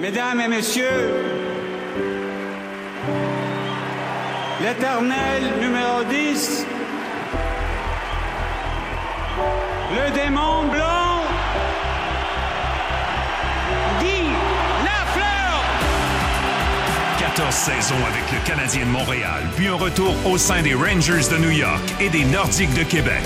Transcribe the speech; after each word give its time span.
Mesdames 0.00 0.40
et 0.40 0.48
messieurs, 0.48 1.12
l'éternel 4.62 5.42
numéro 5.60 6.02
10, 6.08 6.66
le 9.92 10.10
démon 10.14 10.64
blanc, 10.72 11.20
Guy 14.00 14.22
Lafleur. 14.86 15.64
14 17.18 17.54
saisons 17.54 17.94
avec 18.08 18.22
le 18.32 18.48
Canadien 18.48 18.86
de 18.86 18.90
Montréal, 18.90 19.42
puis 19.54 19.68
un 19.68 19.74
retour 19.74 20.14
au 20.24 20.38
sein 20.38 20.62
des 20.62 20.72
Rangers 20.72 21.28
de 21.30 21.36
New 21.36 21.50
York 21.50 21.82
et 22.00 22.08
des 22.08 22.24
Nordiques 22.24 22.72
de 22.72 22.84
Québec. 22.84 23.24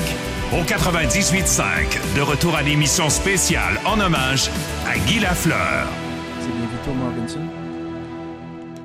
Au 0.52 0.62
98.5, 0.62 2.16
de 2.16 2.20
retour 2.20 2.56
à 2.56 2.62
l'émission 2.62 3.08
spéciale 3.10 3.78
en 3.84 4.00
hommage 4.00 4.50
à 4.88 4.98
Guy 4.98 5.20
Lafleur. 5.20 5.86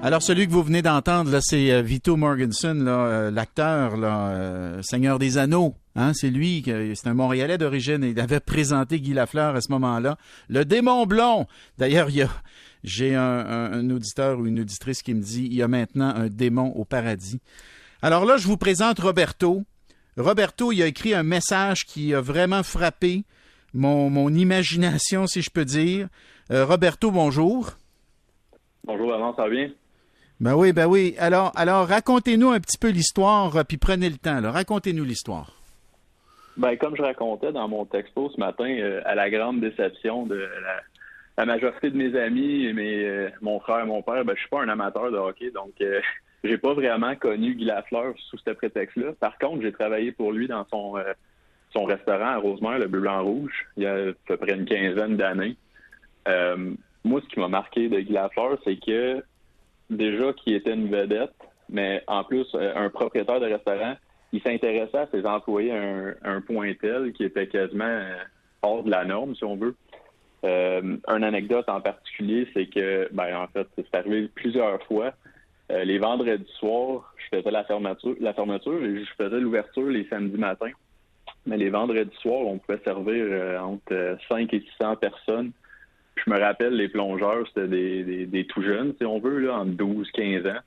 Alors, 0.02 0.22
celui 0.22 0.48
que 0.48 0.52
vous 0.54 0.64
venez 0.64 0.82
d'entendre, 0.82 1.30
là, 1.32 1.40
c'est 1.42 1.72
euh, 1.72 1.82
Vito 1.82 2.16
Morganson, 2.16 2.86
euh, 2.88 3.30
l'acteur, 3.30 3.98
là, 3.98 4.30
euh, 4.30 4.82
Seigneur 4.82 5.20
des 5.20 5.38
Anneaux. 5.38 5.76
Hein, 5.96 6.14
c'est 6.14 6.30
lui, 6.30 6.64
c'est 6.66 7.08
un 7.08 7.14
Montréalais 7.14 7.58
d'origine, 7.58 8.04
et 8.06 8.12
il 8.12 8.20
avait 8.22 8.40
présenté 8.40 9.02
Guy 9.02 9.14
Lafleur 9.14 9.56
à 9.56 9.62
ce 9.62 9.70
moment-là. 9.74 10.18
Le 10.48 10.64
démon 10.64 11.06
blond. 11.06 11.46
D'ailleurs, 11.78 12.10
il 12.10 12.18
y 12.18 12.22
a, 12.22 12.30
j'ai 12.86 13.16
un, 13.16 13.90
auditeur 13.90 14.40
ou 14.40 14.46
une 14.46 14.62
auditrice 14.62 15.02
qui 15.02 15.14
me 15.14 15.22
dit, 15.22 15.48
il 15.48 15.56
y 15.56 15.62
a 15.62 15.68
maintenant 15.68 16.16
un 16.16 16.28
démon 16.28 16.72
au 16.78 16.86
paradis. 16.86 17.42
Alors 18.02 18.24
là, 18.24 18.38
je 18.38 18.48
vous 18.48 18.58
présente 18.58 19.00
Roberto. 19.00 19.64
Roberto, 20.16 20.72
il 20.72 20.82
a 20.82 20.88
écrit 20.88 21.14
un 21.14 21.24
message 21.24 21.86
qui 21.86 22.14
a 22.14 22.22
vraiment 22.22 22.64
frappé 22.64 23.26
mon, 23.74 24.34
imagination, 24.34 25.28
si 25.28 25.42
je 25.42 25.50
peux 25.50 25.66
dire. 25.66 26.08
Roberto, 26.50 27.12
bonjour. 27.12 27.79
Bonjour, 28.86 29.14
Alain, 29.14 29.34
ça 29.36 29.44
va 29.44 29.50
bien? 29.50 29.70
Ben 30.40 30.56
oui, 30.56 30.72
ben 30.72 30.88
oui. 30.88 31.16
Alors, 31.20 31.52
alors 31.56 31.88
racontez-nous 31.88 32.50
un 32.52 32.60
petit 32.60 32.78
peu 32.78 32.90
l'histoire, 32.90 33.56
euh, 33.56 33.64
puis 33.64 33.78
prenez 33.78 34.10
le 34.10 34.18
temps. 34.18 34.40
Racontez-nous 34.42 35.04
l'histoire. 35.04 35.54
Ben, 36.58 36.78
comme 36.78 36.96
je 36.96 37.02
racontais 37.02 37.52
dans 37.52 37.68
mon 37.68 37.86
texto 37.86 38.30
ce 38.30 38.40
matin, 38.40 38.70
euh, 38.70 39.02
à 39.06 39.16
la 39.16 39.30
grande 39.30 39.62
déception 39.62 40.26
de 40.26 40.36
la, 40.36 40.82
la 41.38 41.46
majorité 41.46 41.90
de 41.90 41.98
mes 41.98 42.18
amis, 42.18 42.68
euh, 42.68 43.30
mon 43.42 43.60
frère, 43.60 43.86
mon 43.86 44.02
père, 44.02 44.26
ben, 44.26 44.34
je 44.36 44.42
suis 44.42 44.50
pas 44.50 44.62
un 44.62 44.70
amateur 44.70 45.12
de 45.12 45.18
hockey, 45.18 45.52
donc 45.52 45.74
euh, 45.82 46.00
j'ai 46.44 46.58
pas 46.58 46.74
vraiment 46.74 47.16
connu 47.16 47.56
Guy 47.56 47.66
Lafleur 47.66 48.14
sous 48.30 48.38
ce 48.38 48.52
prétexte-là. 48.52 49.14
Par 49.20 49.38
contre, 49.38 49.62
j'ai 49.62 49.72
travaillé 49.74 50.12
pour 50.12 50.32
lui 50.32 50.48
dans 50.48 50.66
son 50.70 50.96
son 51.74 51.86
restaurant 51.86 52.26
à 52.26 52.38
Rosemère, 52.38 52.80
le 52.80 52.88
Bleu 52.88 53.02
Blanc 53.02 53.24
Rouge, 53.24 53.68
il 53.78 53.84
y 53.84 53.88
a 53.88 53.94
à 53.94 54.14
peu 54.26 54.38
près 54.38 54.54
une 54.54 54.66
quinzaine 54.66 55.18
d'années. 55.18 55.56
Euh, 56.28 56.74
moi, 57.04 57.22
ce 57.22 57.28
qui 57.28 57.40
m'a 57.40 57.48
marqué 57.48 57.90
de 57.90 58.00
Guy 58.00 58.14
Lafleur, 58.14 58.58
c'est 58.64 58.78
que 58.80 59.24
déjà 59.90 60.34
qu'il 60.34 60.54
était 60.54 60.74
une 60.74 60.90
vedette, 60.90 61.34
mais 61.70 62.04
en 62.08 62.24
plus, 62.24 62.48
euh, 62.56 62.74
un 62.76 62.90
propriétaire 62.90 63.40
de 63.40 63.46
restaurant, 63.46 63.96
il 64.32 64.42
s'intéressait 64.42 64.98
à 64.98 65.08
ses 65.08 65.26
employés 65.26 65.72
à 65.72 66.14
un, 66.24 66.42
point 66.42 66.74
tel 66.80 67.14
qui 67.14 67.24
était 67.24 67.48
quasiment 67.48 67.86
euh, 67.86 68.18
hors 68.62 68.84
de 68.84 68.92
la 68.92 69.06
norme, 69.06 69.36
si 69.36 69.44
on 69.44 69.56
veut. 69.56 69.76
Euh, 70.46 70.98
une 71.08 71.24
anecdote 71.24 71.68
en 71.68 71.82
particulier, 71.82 72.48
c'est 72.54 72.68
que, 72.68 73.10
ben, 73.12 73.36
en 73.36 73.48
fait, 73.48 73.68
c'est 73.76 73.96
arrivé 73.96 74.30
plusieurs 74.34 74.82
fois. 74.84 75.14
Les 75.72 76.00
vendredis 76.00 76.52
soirs, 76.58 77.14
je 77.18 77.38
faisais 77.38 77.52
la 77.52 77.64
fermeture, 77.64 78.16
la 78.20 78.34
fermeture 78.34 78.84
et 78.84 79.06
je 79.06 79.12
faisais 79.16 79.40
l'ouverture 79.40 79.86
les 79.86 80.08
samedis 80.08 80.40
matins. 80.40 80.72
Mais 81.46 81.58
les 81.58 81.70
vendredis 81.70 82.16
soirs, 82.22 82.46
on 82.46 82.58
pouvait 82.58 82.80
servir 82.84 83.64
entre 83.64 83.94
euh, 83.94 84.16
5 84.28 84.54
et 84.54 84.62
600 84.78 84.96
personnes. 84.98 85.52
Je 86.30 86.36
me 86.36 86.40
rappelle, 86.40 86.76
les 86.76 86.90
plongeurs, 86.90 87.48
c'était 87.48 87.68
des, 87.68 88.28
des, 88.28 88.46
tout 88.46 88.62
jeunes, 88.62 88.94
si 89.00 89.04
on 89.04 89.20
veut, 89.20 89.40
là, 89.40 89.56
entre 89.56 89.72
12 89.72 90.12
15 90.12 90.46
ans. 90.46 90.60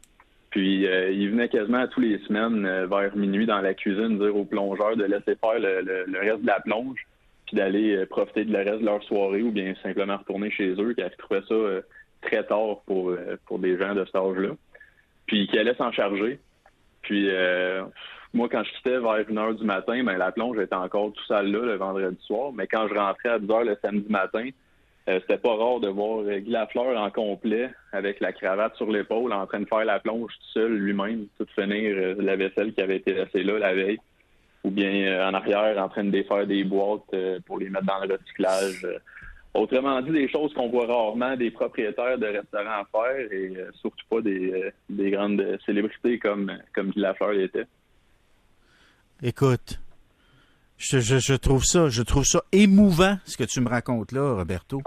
Puis 0.51 0.89
euh, 0.89 1.13
ils 1.13 1.31
venaient 1.31 1.49
quasiment 1.49 1.87
tous 1.87 2.01
les 2.01 2.19
semaines 2.27 2.67
euh, 2.67 2.89
vers 2.89 3.17
minuit 3.17 3.47
dans 3.47 3.61
la 3.61 3.73
cuisine 3.73 4.19
dire 4.19 4.37
aux 4.37 4.45
plongeurs 4.45 4.97
de 4.97 5.05
laisser 5.05 5.37
faire 5.37 5.61
le, 5.61 6.19
reste 6.19 6.43
de 6.43 6.47
la 6.49 6.59
plonge, 6.59 7.07
puis 7.47 7.57
d'aller 7.57 7.95
euh, 7.95 8.07
profiter 8.07 8.45
de 8.45 8.53
le 8.53 8.59
reste 8.59 8.81
de 8.81 8.87
leur 8.87 9.05
soirée 9.05 9.43
ou 9.43 9.53
bien 9.53 9.73
simplement 9.85 10.17
retourner 10.17 10.51
chez 10.51 10.73
eux, 10.73 10.95
car 10.95 11.11
ils 11.13 11.17
trouvaient 11.17 11.47
ça 11.49 11.83
très 12.23 12.45
tard 12.45 12.81
pour, 12.85 13.15
pour 13.47 13.61
des 13.61 13.79
gens 13.79 13.95
de 13.95 14.05
cet 14.05 14.17
âge-là. 14.17 14.51
Puis 15.27 15.47
qu'ils 15.47 15.61
allaient 15.61 15.77
s'en 15.77 15.93
charger. 15.93 16.41
Puis 17.03 17.31
moi, 18.35 18.49
quand 18.51 18.65
je 18.65 18.73
quittais 18.73 18.99
vers 18.99 19.25
1 19.31 19.37
heure 19.37 19.55
du 19.55 19.65
matin, 19.65 20.03
ben, 20.03 20.19
la 20.19 20.33
plonge 20.33 20.59
était 20.59 20.75
encore 20.75 21.13
tout 21.13 21.25
sale 21.27 21.53
là 21.53 21.61
le 21.61 21.75
vendredi 21.77 22.21
soir. 22.23 22.53
Mais 22.53 22.67
quand 22.67 22.89
je 22.89 22.95
rentrais 22.95 23.29
à 23.29 23.39
10 23.39 23.51
heures 23.51 23.65
le 23.65 23.79
samedi 23.81 24.11
matin, 24.11 24.49
euh, 25.09 25.19
c'était 25.21 25.39
pas 25.39 25.57
rare 25.57 25.81
de 25.81 25.89
voir 25.89 26.25
Guy 26.25 26.51
Lafleur 26.51 26.97
en 27.01 27.11
complet, 27.11 27.71
avec 27.93 28.21
la 28.21 28.33
cravate 28.33 28.77
sur 28.77 28.91
l'épaule, 28.91 29.33
en 29.33 29.47
train 29.47 29.61
de 29.61 29.67
faire 29.67 29.85
la 29.85 29.99
plonge 29.99 30.33
tout 30.33 30.53
seul 30.53 30.73
lui-même, 30.73 31.27
tout 31.39 31.47
finir 31.55 31.97
euh, 31.97 32.15
la 32.19 32.37
vaisselle 32.37 32.73
qui 32.73 32.81
avait 32.81 32.97
été 32.97 33.13
laissée 33.15 33.43
là 33.43 33.59
la 33.59 33.75
veille. 33.75 33.99
Ou 34.63 34.71
bien 34.71 34.93
euh, 34.93 35.29
en 35.29 35.35
arrière, 35.35 35.83
en 35.83 35.89
train 35.89 36.05
de 36.05 36.11
défaire 36.11 36.47
des 36.47 36.63
boîtes 36.63 37.15
pour 37.47 37.59
les 37.59 37.69
mettre 37.69 37.87
dans 37.87 38.05
le 38.05 38.15
recyclage. 38.15 38.87
Autrement 39.55 40.01
dit, 40.01 40.13
des 40.13 40.29
choses 40.29 40.55
qu'on 40.55 40.69
voit 40.69 40.87
rarement 40.87 41.37
des 41.37 41.51
propriétaires 41.51 42.17
de 42.17 42.27
restaurants 42.27 42.85
faire 42.93 43.33
et 43.33 43.53
surtout 43.81 44.07
pas 44.09 44.21
des, 44.21 44.73
des 44.89 45.11
grandes 45.11 45.59
célébrités 45.67 46.19
comme, 46.21 46.51
comme 46.75 46.91
Guy 46.91 47.01
Lafleur 47.01 47.33
l'était. 47.33 47.67
Écoute, 49.21 49.81
je, 50.83 50.99
je- 51.01 51.19
je 51.19 51.35
trouve 51.35 51.65
ça, 51.65 51.89
je 51.89 52.03
trouve 52.03 52.25
ça 52.25 52.43
émouvant 52.53 53.17
ce 53.25 53.37
que 53.37 53.45
tu 53.45 53.61
me 53.61 53.69
racontes 53.69 54.13
là, 54.13 54.35
Roberto. 54.35 54.83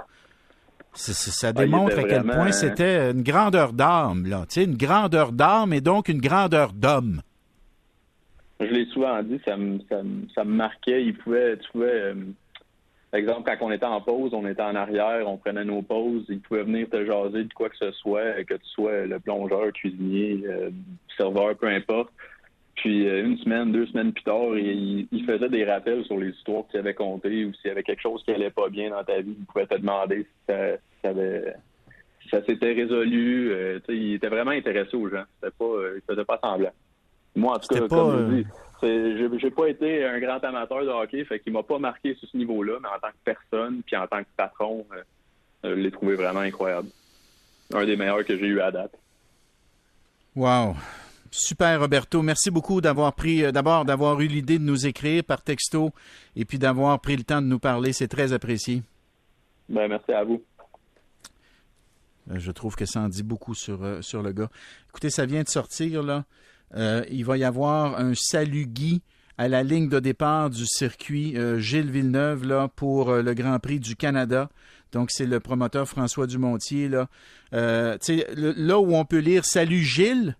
Ça 0.93 1.47
Ah, 1.49 1.53
démontre 1.53 1.99
à 1.99 2.03
quel 2.03 2.21
vraiment- 2.21 2.33
point 2.35 2.51
c'était 2.51 3.11
une 3.11 3.21
grandeur 3.23 3.73
d'âme, 3.73 4.25
là. 4.27 4.45
Tu 4.47 4.55
sais, 4.61 4.63
une 4.63 4.77
grandeur 4.77 5.31
d'âme 5.33 5.73
et 5.73 5.81
donc 5.81 6.07
une 6.07 6.21
grandeur 6.21 6.71
d'homme. 6.73 7.21
Je 8.61 8.65
l'ai 8.67 8.85
souvent 8.85 9.21
dit, 9.21 9.39
ça 9.45 9.57
me, 9.57 9.79
ça 9.89 10.01
me, 10.03 10.27
ça 10.33 10.45
me 10.45 10.53
marquait. 10.53 11.03
Il 11.03 11.17
pouvait, 11.17 11.57
tu 11.57 11.69
pouvais, 11.73 11.91
euh, 11.91 12.15
par 13.11 13.19
exemple, 13.19 13.41
quand 13.45 13.65
on 13.67 13.71
était 13.71 13.85
en 13.85 13.99
pause, 13.99 14.33
on 14.33 14.47
était 14.47 14.61
en 14.61 14.75
arrière, 14.75 15.27
on 15.27 15.35
prenait 15.37 15.65
nos 15.65 15.81
pauses, 15.81 16.23
il 16.29 16.39
pouvait 16.39 16.63
venir 16.63 16.87
te 16.89 17.05
jaser 17.05 17.43
de 17.43 17.53
quoi 17.53 17.69
que 17.69 17.75
ce 17.77 17.91
soit, 17.91 18.45
que 18.45 18.53
tu 18.53 18.65
sois 18.73 19.05
le 19.05 19.19
plongeur, 19.19 19.73
cuisinier, 19.73 20.41
euh, 20.47 20.69
serveur, 21.17 21.57
peu 21.57 21.67
importe. 21.67 22.09
Puis 22.75 23.07
euh, 23.07 23.23
une 23.25 23.37
semaine, 23.37 23.71
deux 23.71 23.85
semaines 23.87 24.11
plus 24.11 24.23
tard, 24.23 24.57
il, 24.57 25.07
il 25.11 25.25
faisait 25.25 25.49
des 25.49 25.63
rappels 25.65 26.03
sur 26.05 26.17
les 26.17 26.29
histoires 26.29 26.63
qu'il 26.69 26.79
avait 26.79 26.93
contées 26.93 27.45
ou 27.45 27.53
s'il 27.53 27.69
y 27.69 27.71
avait 27.71 27.83
quelque 27.83 28.01
chose 28.01 28.21
qui 28.23 28.31
allait 28.31 28.49
pas 28.49 28.69
bien 28.69 28.89
dans 28.89 29.03
ta 29.03 29.21
vie, 29.21 29.35
il 29.39 29.45
pouvait 29.45 29.65
te 29.65 29.75
demander 29.75 30.23
si 30.23 30.27
ça, 30.47 30.75
si 30.77 30.81
ça 31.01 31.09
avait- 31.09 31.55
si 32.21 32.29
ça 32.29 32.43
s'était 32.45 32.73
résolu. 32.73 33.51
Euh, 33.51 33.79
il 33.89 34.15
était 34.15 34.27
vraiment 34.29 34.51
intéressé 34.51 34.95
aux 34.97 35.07
gens. 35.09 35.23
C'était 35.39 35.55
pas, 35.57 35.65
euh, 35.65 35.95
il 35.97 36.01
faisait 36.05 36.25
pas 36.25 36.39
semblant. 36.43 36.71
Moi, 37.35 37.53
en 37.55 37.59
tout 37.59 37.67
cas, 37.73 37.81
pas, 37.87 37.95
comme 37.95 38.29
je 38.31 38.35
dis, 38.35 38.47
j'ai 38.81 39.39
j'ai 39.39 39.51
pas 39.51 39.67
été 39.67 40.05
un 40.05 40.19
grand 40.19 40.43
amateur 40.43 40.83
de 40.83 40.89
hockey, 40.89 41.23
fait 41.25 41.39
qu'il 41.39 41.53
m'a 41.53 41.63
pas 41.63 41.79
marqué 41.79 42.13
sur 42.15 42.27
ce 42.29 42.35
niveau-là, 42.37 42.73
mais 42.81 42.87
en 42.89 42.99
tant 42.99 43.09
que 43.09 43.23
personne, 43.23 43.81
puis 43.85 43.95
en 43.95 44.07
tant 44.07 44.19
que 44.21 44.29
patron, 44.35 44.85
euh, 44.93 45.75
je 45.75 45.79
l'ai 45.81 45.91
trouvé 45.91 46.15
vraiment 46.15 46.39
incroyable. 46.41 46.89
Un 47.73 47.85
des 47.85 47.95
meilleurs 47.95 48.23
que 48.25 48.37
j'ai 48.37 48.47
eu 48.47 48.59
à 48.59 48.71
date. 48.71 48.91
Wow. 50.35 50.75
Super, 51.37 51.79
Roberto. 51.79 52.21
Merci 52.21 52.49
beaucoup 52.51 52.81
d'avoir 52.81 53.13
pris, 53.13 53.43
euh, 53.43 53.51
d'abord 53.51 53.85
d'avoir 53.85 54.19
eu 54.21 54.27
l'idée 54.27 54.57
de 54.59 54.63
nous 54.63 54.85
écrire 54.87 55.23
par 55.23 55.41
texto 55.41 55.91
et 56.35 56.45
puis 56.45 56.57
d'avoir 56.59 56.99
pris 57.01 57.15
le 57.15 57.23
temps 57.23 57.41
de 57.41 57.47
nous 57.47 57.59
parler. 57.59 57.93
C'est 57.93 58.07
très 58.07 58.31
apprécié. 58.33 58.83
Ben, 59.69 59.87
merci 59.87 60.11
à 60.11 60.23
vous. 60.23 60.41
Euh, 62.31 62.35
Je 62.37 62.51
trouve 62.51 62.75
que 62.75 62.85
ça 62.85 63.01
en 63.01 63.09
dit 63.09 63.23
beaucoup 63.23 63.53
sur, 63.53 63.83
euh, 63.83 64.01
sur 64.01 64.21
le 64.23 64.31
gars. 64.31 64.49
Écoutez, 64.89 65.09
ça 65.09 65.25
vient 65.25 65.43
de 65.43 65.49
sortir, 65.49 66.03
là. 66.03 66.25
Euh, 66.75 67.03
il 67.11 67.23
va 67.25 67.37
y 67.37 67.43
avoir 67.43 67.99
un 67.99 68.13
salut 68.15 68.65
Guy 68.65 69.01
à 69.37 69.47
la 69.47 69.63
ligne 69.63 69.89
de 69.89 69.99
départ 69.99 70.49
du 70.49 70.65
circuit 70.65 71.37
euh, 71.37 71.59
Gilles 71.59 71.91
Villeneuve 71.91 72.45
là, 72.45 72.69
pour 72.75 73.09
euh, 73.09 73.21
le 73.21 73.33
Grand 73.33 73.59
Prix 73.59 73.79
du 73.79 73.95
Canada. 73.95 74.49
Donc, 74.91 75.11
c'est 75.11 75.25
le 75.25 75.39
promoteur 75.39 75.87
François 75.87 76.25
Dumontier. 76.27 76.87
Là, 76.89 77.07
Euh, 77.53 77.97
là 78.35 78.79
où 78.79 78.95
on 78.95 79.05
peut 79.05 79.19
lire 79.19 79.45
Salut 79.45 79.83
Gilles, 79.83 80.35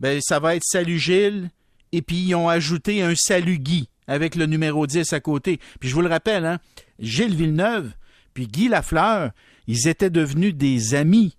ben, 0.00 0.20
ça 0.22 0.40
va 0.40 0.56
être 0.56 0.64
Salut 0.64 0.98
Gilles, 0.98 1.50
et 1.92 2.02
puis 2.02 2.16
ils 2.16 2.34
ont 2.34 2.48
ajouté 2.48 3.02
un 3.02 3.14
Salut 3.14 3.58
Guy 3.58 3.88
avec 4.06 4.34
le 4.34 4.46
numéro 4.46 4.86
10 4.86 5.12
à 5.12 5.20
côté. 5.20 5.60
Puis 5.78 5.88
je 5.88 5.94
vous 5.94 6.02
le 6.02 6.08
rappelle, 6.08 6.44
hein, 6.44 6.58
Gilles 6.98 7.36
Villeneuve, 7.36 7.92
puis 8.34 8.46
Guy 8.46 8.68
Lafleur, 8.68 9.30
ils 9.66 9.88
étaient 9.88 10.10
devenus 10.10 10.54
des 10.54 10.94
amis 10.94 11.36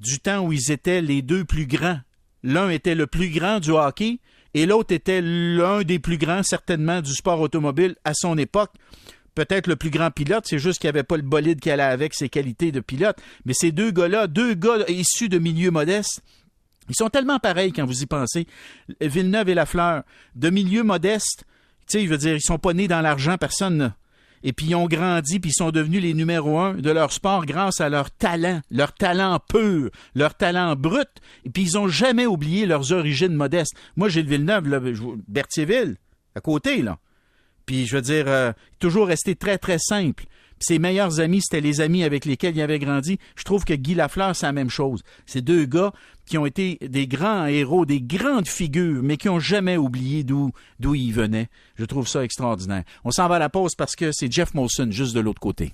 du 0.00 0.18
temps 0.18 0.44
où 0.44 0.52
ils 0.52 0.70
étaient 0.70 1.00
les 1.00 1.22
deux 1.22 1.44
plus 1.44 1.66
grands. 1.66 2.00
L'un 2.42 2.68
était 2.68 2.94
le 2.94 3.06
plus 3.06 3.30
grand 3.30 3.60
du 3.60 3.70
hockey 3.70 4.18
et 4.54 4.66
l'autre 4.66 4.92
était 4.92 5.22
l'un 5.22 5.82
des 5.82 5.98
plus 5.98 6.18
grands 6.18 6.42
certainement 6.42 7.00
du 7.00 7.12
sport 7.12 7.40
automobile 7.40 7.96
à 8.04 8.14
son 8.14 8.36
époque. 8.36 8.72
Peut-être 9.34 9.66
le 9.66 9.76
plus 9.76 9.90
grand 9.90 10.10
pilote, 10.10 10.44
c'est 10.46 10.58
juste 10.58 10.80
qu'il 10.80 10.88
n'y 10.88 10.96
avait 10.96 11.04
pas 11.04 11.16
le 11.16 11.22
bolide 11.22 11.60
qui 11.60 11.70
allait 11.70 11.82
avec 11.82 12.12
ses 12.12 12.28
qualités 12.28 12.72
de 12.72 12.80
pilote. 12.80 13.16
Mais 13.46 13.54
ces 13.54 13.72
deux 13.72 13.90
gars-là, 13.90 14.26
deux 14.26 14.54
gars 14.54 14.84
issus 14.88 15.30
de 15.30 15.38
milieux 15.38 15.70
modestes, 15.70 16.22
ils 16.92 16.96
sont 16.96 17.08
tellement 17.08 17.38
pareils 17.38 17.72
quand 17.72 17.84
vous 17.84 18.02
y 18.02 18.06
pensez. 18.06 18.46
Villeneuve 19.00 19.48
et 19.48 19.54
Lafleur, 19.54 20.02
de 20.34 20.50
milieux 20.50 20.82
modestes, 20.82 21.44
tu 21.88 21.98
sais, 21.98 22.04
je 22.04 22.10
veux 22.10 22.18
dire, 22.18 22.34
ils 22.34 22.42
sont 22.42 22.58
pas 22.58 22.72
nés 22.72 22.88
dans 22.88 23.00
l'argent, 23.00 23.36
personne. 23.38 23.92
et 24.44 24.52
puis 24.52 24.66
ils 24.66 24.74
ont 24.74 24.86
grandi, 24.86 25.40
puis 25.40 25.50
ils 25.50 25.54
sont 25.54 25.70
devenus 25.70 26.02
les 26.02 26.14
numéros 26.14 26.58
un 26.58 26.74
de 26.74 26.90
leur 26.90 27.12
sport 27.12 27.46
grâce 27.46 27.80
à 27.80 27.88
leur 27.88 28.10
talent, 28.10 28.60
leur 28.70 28.92
talent 28.92 29.38
pur, 29.38 29.90
leur 30.14 30.34
talent 30.34 30.76
brut, 30.76 31.08
et 31.44 31.50
puis 31.50 31.62
ils 31.62 31.78
ont 31.78 31.88
jamais 31.88 32.26
oublié 32.26 32.66
leurs 32.66 32.92
origines 32.92 33.34
modestes. 33.34 33.74
Moi, 33.96 34.08
j'ai 34.08 34.22
le 34.22 34.28
Villeneuve, 34.28 34.68
Berthierville, 35.28 35.96
à 36.34 36.40
côté, 36.40 36.82
là. 36.82 36.98
Puis, 37.66 37.86
je 37.86 37.96
veux 37.96 38.02
dire, 38.02 38.24
euh, 38.26 38.52
toujours 38.80 39.06
resté 39.06 39.36
très, 39.36 39.56
très 39.56 39.78
simple 39.78 40.24
ses 40.62 40.78
meilleurs 40.78 41.20
amis, 41.20 41.42
c'était 41.42 41.60
les 41.60 41.80
amis 41.80 42.04
avec 42.04 42.24
lesquels 42.24 42.56
il 42.56 42.62
avait 42.62 42.78
grandi. 42.78 43.18
Je 43.36 43.44
trouve 43.44 43.64
que 43.64 43.74
Guy 43.74 43.94
Lafleur, 43.94 44.34
c'est 44.34 44.46
la 44.46 44.52
même 44.52 44.70
chose. 44.70 45.02
C'est 45.26 45.42
deux 45.42 45.64
gars 45.64 45.92
qui 46.26 46.38
ont 46.38 46.46
été 46.46 46.78
des 46.80 47.06
grands 47.06 47.46
héros, 47.46 47.84
des 47.84 48.00
grandes 48.00 48.48
figures, 48.48 49.02
mais 49.02 49.16
qui 49.16 49.28
ont 49.28 49.40
jamais 49.40 49.76
oublié 49.76 50.24
d'où 50.24 50.52
d'où 50.80 50.94
ils 50.94 51.12
venaient. 51.12 51.48
Je 51.76 51.84
trouve 51.84 52.08
ça 52.08 52.24
extraordinaire. 52.24 52.84
On 53.04 53.10
s'en 53.10 53.28
va 53.28 53.36
à 53.36 53.38
la 53.38 53.48
pause 53.48 53.74
parce 53.74 53.96
que 53.96 54.12
c'est 54.12 54.32
Jeff 54.32 54.54
Molson 54.54 54.88
juste 54.90 55.14
de 55.14 55.20
l'autre 55.20 55.40
côté. 55.40 55.72